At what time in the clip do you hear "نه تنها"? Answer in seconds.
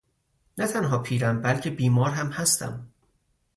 0.57-0.97